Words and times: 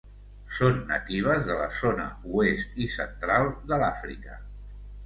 Són 0.59 0.79
natives 0.91 1.45
de 1.49 1.59
la 1.59 1.67
zona 1.81 2.09
oest 2.41 2.83
i 2.87 2.89
central 2.99 3.55
de 3.73 3.85
l'Àfrica. 3.85 4.43